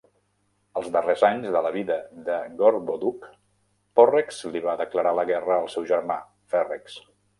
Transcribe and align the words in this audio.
Als 0.79 0.87
darrers 0.95 1.25
anys 1.27 1.49
de 1.55 1.59
la 1.65 1.71
vida 1.75 1.97
de 2.29 2.37
Gorboduc, 2.61 3.27
Porrex 3.99 4.41
li 4.55 4.63
va 4.65 4.75
declarar 4.81 5.13
la 5.21 5.27
guerra 5.33 5.59
al 5.61 5.71
seu 5.75 5.87
germà, 5.93 6.17
Ferrex. 6.57 6.99